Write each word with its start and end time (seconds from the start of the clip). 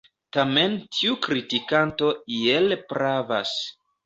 Tamen 0.35 0.77
tiu 0.97 1.17
kritikanto 1.25 2.09
iel 2.39 2.79
pravas. 2.95 3.55